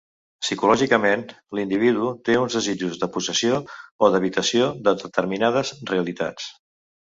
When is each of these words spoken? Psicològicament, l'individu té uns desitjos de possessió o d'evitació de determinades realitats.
Psicològicament, 0.43 1.25
l'individu 1.59 2.07
té 2.29 2.37
uns 2.45 2.57
desitjos 2.59 2.97
de 3.03 3.09
possessió 3.17 3.59
o 4.07 4.11
d'evitació 4.17 4.71
de 4.89 4.95
determinades 5.03 5.75
realitats. 5.93 6.51